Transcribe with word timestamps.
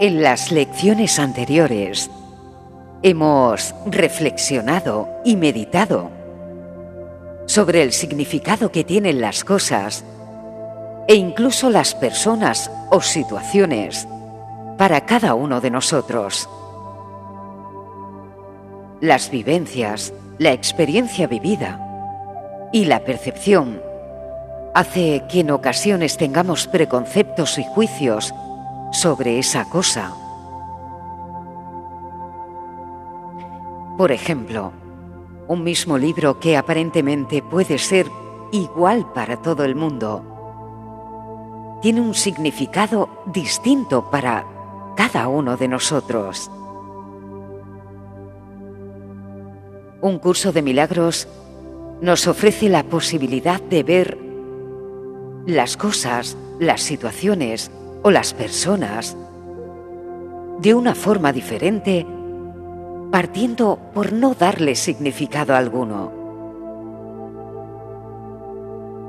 En 0.00 0.22
las 0.22 0.50
lecciones 0.50 1.18
anteriores 1.18 2.10
hemos 3.02 3.74
reflexionado 3.84 5.10
y 5.26 5.36
meditado 5.36 6.10
sobre 7.44 7.82
el 7.82 7.92
significado 7.92 8.72
que 8.72 8.82
tienen 8.82 9.20
las 9.20 9.44
cosas 9.44 10.02
e 11.06 11.16
incluso 11.16 11.68
las 11.68 11.94
personas 11.94 12.70
o 12.90 13.02
situaciones 13.02 14.08
para 14.78 15.04
cada 15.04 15.34
uno 15.34 15.60
de 15.60 15.70
nosotros. 15.70 16.48
Las 19.02 19.30
vivencias, 19.30 20.14
la 20.38 20.52
experiencia 20.52 21.26
vivida 21.26 21.78
y 22.72 22.86
la 22.86 23.00
percepción 23.00 23.82
hace 24.72 25.24
que 25.28 25.40
en 25.40 25.50
ocasiones 25.50 26.16
tengamos 26.16 26.68
preconceptos 26.68 27.58
y 27.58 27.64
juicios 27.64 28.32
sobre 28.90 29.38
esa 29.38 29.64
cosa. 29.68 30.14
Por 33.96 34.12
ejemplo, 34.12 34.72
un 35.48 35.62
mismo 35.62 35.98
libro 35.98 36.40
que 36.40 36.56
aparentemente 36.56 37.42
puede 37.42 37.78
ser 37.78 38.06
igual 38.52 39.12
para 39.12 39.36
todo 39.36 39.64
el 39.64 39.74
mundo, 39.74 40.24
tiene 41.82 42.00
un 42.00 42.14
significado 42.14 43.08
distinto 43.26 44.10
para 44.10 44.46
cada 44.96 45.28
uno 45.28 45.56
de 45.56 45.68
nosotros. 45.68 46.50
Un 50.02 50.18
curso 50.18 50.52
de 50.52 50.62
milagros 50.62 51.28
nos 52.00 52.26
ofrece 52.26 52.68
la 52.68 52.84
posibilidad 52.84 53.60
de 53.60 53.82
ver 53.82 54.18
las 55.46 55.76
cosas, 55.76 56.36
las 56.58 56.80
situaciones 56.80 57.70
o 58.02 58.10
las 58.10 58.32
personas 58.34 59.16
de 60.60 60.74
una 60.74 60.94
forma 60.94 61.32
diferente, 61.32 62.06
partiendo 63.10 63.78
por 63.94 64.12
no 64.12 64.34
darle 64.34 64.74
significado 64.74 65.54
alguno, 65.54 66.12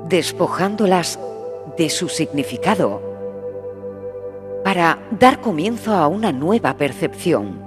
despojándolas 0.08 1.18
de 1.76 1.90
su 1.90 2.08
significado 2.08 3.00
para 4.64 4.98
dar 5.18 5.40
comienzo 5.40 5.94
a 5.94 6.06
una 6.06 6.32
nueva 6.32 6.76
percepción, 6.76 7.60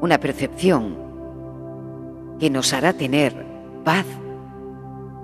una 0.00 0.18
percepción 0.18 0.96
que 2.38 2.50
nos 2.50 2.72
hará 2.72 2.92
tener 2.92 3.46
paz 3.84 4.06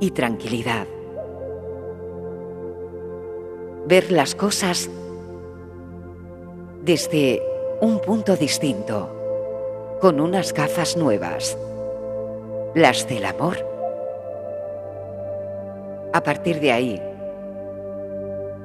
y 0.00 0.10
tranquilidad 0.10 0.86
ver 3.86 4.10
las 4.10 4.34
cosas 4.34 4.88
desde 6.82 7.42
un 7.80 8.00
punto 8.00 8.36
distinto, 8.36 9.10
con 10.00 10.20
unas 10.20 10.52
gafas 10.52 10.96
nuevas, 10.96 11.56
las 12.74 13.08
del 13.08 13.24
amor. 13.24 13.56
A 16.12 16.22
partir 16.22 16.60
de 16.60 16.72
ahí, 16.72 17.02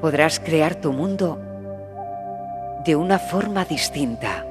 podrás 0.02 0.39
crear 0.39 0.76
tu 0.76 0.94
mundo 0.94 1.39
de 2.86 2.95
una 2.95 3.20
forma 3.20 3.66
distinta. 3.66 4.45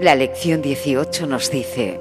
La 0.00 0.14
lección 0.16 0.60
18 0.60 1.26
nos 1.26 1.50
dice, 1.50 2.00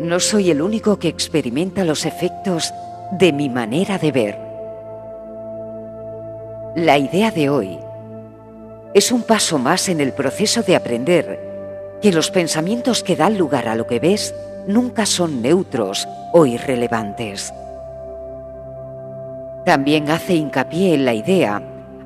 no 0.00 0.20
soy 0.20 0.50
el 0.50 0.60
único 0.60 0.98
que 0.98 1.08
experimenta 1.08 1.84
los 1.84 2.04
efectos 2.04 2.72
de 3.12 3.32
mi 3.32 3.48
manera 3.48 3.98
de 3.98 4.12
ver. 4.12 4.38
La 6.76 6.98
idea 6.98 7.30
de 7.30 7.48
hoy 7.48 7.78
es 8.94 9.12
un 9.12 9.22
paso 9.22 9.58
más 9.58 9.88
en 9.88 10.00
el 10.00 10.12
proceso 10.12 10.62
de 10.62 10.76
aprender 10.76 11.98
que 12.02 12.12
los 12.12 12.30
pensamientos 12.30 13.02
que 13.02 13.16
dan 13.16 13.38
lugar 13.38 13.68
a 13.68 13.76
lo 13.76 13.86
que 13.86 14.00
ves 14.00 14.34
nunca 14.66 15.06
son 15.06 15.42
neutros 15.42 16.08
o 16.32 16.46
irrelevantes. 16.46 17.52
También 19.64 20.10
hace 20.10 20.34
hincapié 20.34 20.94
en 20.94 21.04
la 21.04 21.14
idea, 21.14 21.62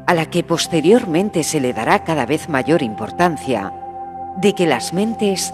a 0.06 0.14
la 0.14 0.26
que 0.26 0.42
posteriormente 0.42 1.42
se 1.42 1.60
le 1.60 1.72
dará 1.72 2.04
cada 2.04 2.24
vez 2.24 2.48
mayor 2.48 2.82
importancia, 2.82 3.72
de 4.36 4.54
que 4.54 4.66
las 4.66 4.92
mentes 4.92 5.52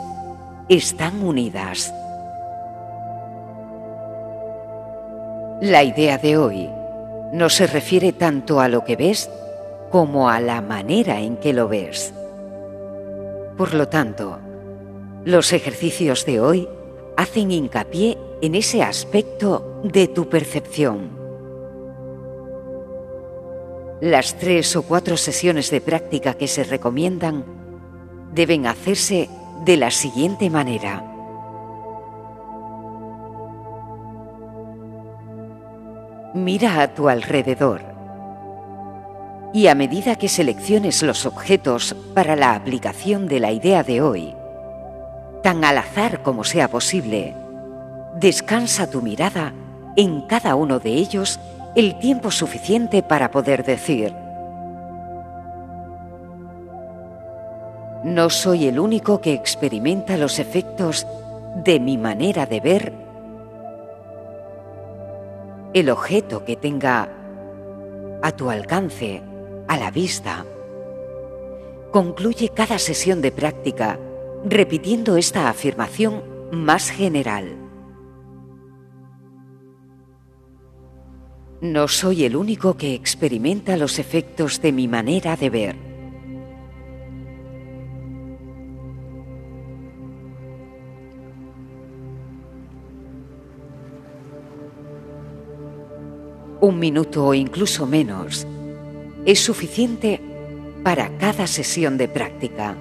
están 0.69 1.23
unidas. 1.23 1.93
La 5.61 5.85
idea 5.85 6.19
de 6.19 6.37
hoy 6.37 6.69
no 7.33 7.49
se 7.49 7.69
refiere 7.69 8.13
tanto 8.13 8.61
a 8.61 8.69
lo 8.69 8.85
que 8.85 8.97
ves 8.97 9.31
como 9.91 10.29
a 10.29 10.41
la 10.41 10.61
manera 10.61 11.21
en 11.21 11.37
que 11.37 11.53
lo 11.53 11.69
ves. 11.69 12.13
Por 13.57 13.73
lo 13.73 13.87
tanto, 13.89 14.41
los 15.25 15.53
ejercicios 15.53 16.27
de 16.27 16.41
hoy 16.41 16.69
hacen 17.17 17.53
hincapié 17.53 18.19
en 18.43 18.57
ese 18.57 18.83
aspecto 18.83 19.81
de 19.85 20.09
tu 20.09 20.29
percepción. 20.29 21.11
Las 24.01 24.37
tres 24.37 24.75
o 24.75 24.83
cuatro 24.83 25.17
sesiones 25.17 25.71
de 25.71 25.81
práctica 25.81 26.35
que 26.35 26.49
se 26.49 26.65
recomiendan 26.65 27.45
deben 28.35 28.67
hacerse 28.67 29.31
de 29.65 29.77
la 29.77 29.93
siguiente 29.93 30.51
manera. 30.51 31.14
Mira 36.34 36.83
a 36.83 36.89
tu 36.89 37.09
alrededor. 37.09 37.83
Y 39.53 39.69
a 39.69 39.77
medida 39.77 40.17
que 40.17 40.28
selecciones 40.28 41.00
los 41.05 41.27
objetos 41.27 41.95
para 42.12 42.34
la 42.34 42.56
aplicación 42.56 43.28
de 43.28 43.39
la 43.39 43.53
idea 43.53 43.84
de 43.84 44.03
hoy, 44.03 44.34
tan 45.44 45.65
al 45.65 45.78
azar 45.78 46.25
como 46.25 46.43
sea 46.43 46.67
posible, 46.67 47.37
descansa 48.17 48.91
tu 48.91 49.00
mirada 49.00 49.55
en 49.94 50.23
cada 50.23 50.56
uno 50.56 50.81
de 50.81 50.94
ellos 50.94 51.39
el 51.77 52.00
tiempo 52.00 52.33
suficiente 52.33 53.05
para 53.05 53.31
poder 53.31 53.65
decir, 53.65 54.12
no 58.03 58.28
soy 58.28 58.67
el 58.67 58.81
único 58.81 59.21
que 59.21 59.34
experimenta 59.34 60.17
los 60.17 60.41
efectos 60.41 61.06
de 61.62 61.78
mi 61.78 61.97
manera 61.97 62.44
de 62.44 62.59
ver 62.59 63.04
el 65.75 65.91
objeto 65.91 66.45
que 66.45 66.55
tenga 66.55 67.11
a 68.23 68.33
tu 68.33 68.49
alcance, 68.49 69.23
a 69.67 69.77
la 69.77 69.91
vista. 69.91 70.47
Concluye 71.91 72.51
cada 72.51 72.79
sesión 72.79 73.21
de 73.21 73.33
práctica 73.33 73.99
repitiendo 74.45 75.17
esta 75.17 75.49
afirmación 75.49 76.23
más 76.53 76.91
general. 76.91 77.57
No 81.61 81.89
soy 81.89 82.25
el 82.25 82.37
único 82.37 82.77
que 82.77 82.95
experimenta 82.95 83.77
los 83.77 83.99
efectos 83.99 84.62
de 84.62 84.71
mi 84.71 84.87
manera 84.87 85.35
de 85.35 85.51
ver. 85.51 85.94
Un 96.61 96.79
minuto 96.79 97.27
o 97.27 97.35
incluso 97.35 97.87
menos, 97.87 98.47
es 99.25 99.41
suficiente 99.41 100.21
para 100.83 101.17
cada 101.19 101.47
sesión 101.47 101.97
de 101.97 102.09
práctica. 102.09 102.77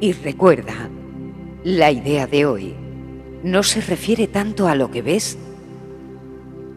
Y 0.00 0.12
recuerda, 0.12 0.88
la 1.64 1.90
idea 1.90 2.26
de 2.26 2.46
hoy 2.46 2.74
no 3.42 3.62
se 3.62 3.80
refiere 3.80 4.28
tanto 4.28 4.68
a 4.68 4.74
lo 4.74 4.90
que 4.90 5.02
ves 5.02 5.36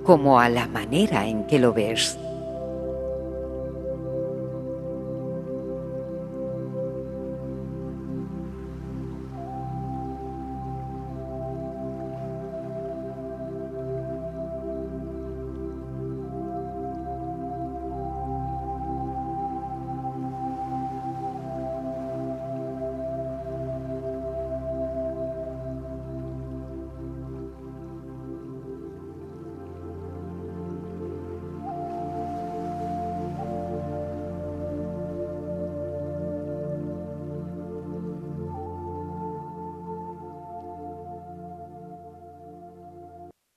como 0.03 0.39
a 0.39 0.49
la 0.49 0.67
manera 0.67 1.27
en 1.27 1.45
que 1.45 1.59
lo 1.59 1.73
ves. 1.73 2.17